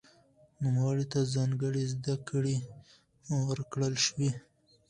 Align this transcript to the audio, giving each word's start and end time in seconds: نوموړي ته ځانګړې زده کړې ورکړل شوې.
نوموړي 0.61 1.05
ته 1.11 1.19
ځانګړې 1.33 1.83
زده 1.93 2.15
کړې 2.29 2.57
ورکړل 3.47 3.93
شوې. 4.05 4.29